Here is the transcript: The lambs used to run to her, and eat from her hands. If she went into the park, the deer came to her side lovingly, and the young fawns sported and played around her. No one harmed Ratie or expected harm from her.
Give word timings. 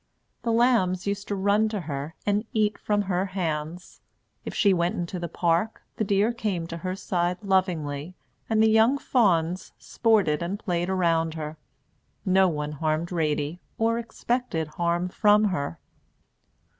The 0.41 0.51
lambs 0.51 1.05
used 1.05 1.27
to 1.27 1.35
run 1.35 1.69
to 1.69 1.81
her, 1.81 2.15
and 2.25 2.43
eat 2.53 2.79
from 2.79 3.03
her 3.03 3.27
hands. 3.37 4.01
If 4.43 4.55
she 4.55 4.73
went 4.73 4.95
into 4.95 5.19
the 5.19 5.27
park, 5.29 5.83
the 5.97 6.03
deer 6.03 6.33
came 6.33 6.65
to 6.69 6.77
her 6.77 6.95
side 6.95 7.37
lovingly, 7.43 8.15
and 8.49 8.63
the 8.63 8.71
young 8.71 8.97
fawns 8.97 9.73
sported 9.77 10.41
and 10.41 10.57
played 10.57 10.89
around 10.89 11.35
her. 11.35 11.55
No 12.25 12.47
one 12.47 12.71
harmed 12.71 13.11
Ratie 13.11 13.59
or 13.77 13.99
expected 13.99 14.69
harm 14.69 15.07
from 15.07 15.43
her. 15.43 15.77